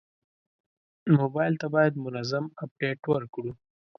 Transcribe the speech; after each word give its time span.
موبایل 1.19 1.53
ته 1.61 1.67
باید 1.73 1.93
منظم 2.05 2.45
اپډیټ 2.63 2.99
ورکړو. 3.11 3.51